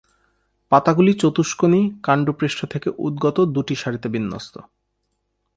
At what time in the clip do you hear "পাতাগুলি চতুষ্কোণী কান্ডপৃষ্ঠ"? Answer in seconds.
0.71-2.59